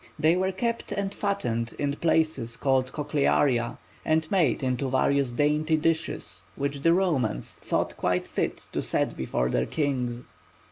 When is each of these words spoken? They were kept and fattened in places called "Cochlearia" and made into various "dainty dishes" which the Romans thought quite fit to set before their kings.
They 0.17 0.35
were 0.35 0.51
kept 0.51 0.91
and 0.91 1.13
fattened 1.13 1.75
in 1.77 1.95
places 1.95 2.57
called 2.57 2.91
"Cochlearia" 2.91 3.77
and 4.03 4.31
made 4.31 4.63
into 4.63 4.89
various 4.89 5.31
"dainty 5.31 5.77
dishes" 5.77 6.45
which 6.55 6.81
the 6.81 6.91
Romans 6.91 7.53
thought 7.61 7.97
quite 7.97 8.27
fit 8.27 8.65
to 8.71 8.81
set 8.81 9.15
before 9.15 9.49
their 9.51 9.67
kings. 9.67 10.23